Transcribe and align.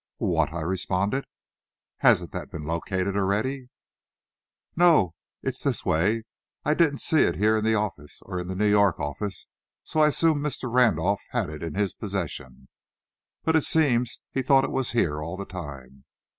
"What!" 0.17 0.51
I 0.51 0.61
responded. 0.61 1.25
"Hasn't 1.97 2.31
that 2.31 2.49
been 2.49 2.63
located 2.65 3.15
already?" 3.15 3.67
"No; 4.75 5.13
it's 5.43 5.61
this 5.61 5.85
way: 5.85 6.23
I 6.65 6.73
didn't 6.73 6.97
see 7.01 7.21
it 7.21 7.35
here 7.35 7.55
in 7.55 7.63
this 7.63 7.75
office, 7.77 8.23
or 8.23 8.39
in 8.39 8.47
the 8.47 8.55
New 8.55 8.67
York 8.71 8.99
office, 8.99 9.45
so 9.83 9.99
I 9.99 10.07
assumed 10.07 10.43
Mr. 10.43 10.73
Randolph 10.73 11.21
had 11.29 11.51
it 11.51 11.61
in 11.61 11.75
his 11.75 11.93
possession. 11.93 12.67
But 13.43 13.55
it 13.55 13.63
seems 13.63 14.19
he 14.31 14.41
thought 14.41 14.63
it 14.63 14.71
was 14.71 14.93
here, 14.93 15.21
all 15.21 15.37
the 15.37 15.45
time. 15.45 16.05